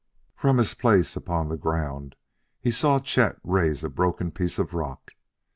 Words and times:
From 0.35 0.57
his 0.57 0.73
place 0.73 1.15
upon 1.15 1.47
the 1.49 1.57
ground 1.57 2.15
he 2.59 2.71
saw 2.71 2.97
Chet 2.97 3.37
raise 3.43 3.83
a 3.83 3.89
broken 3.91 4.31
piece 4.31 4.57
of 4.57 4.73
rock. 4.73 5.11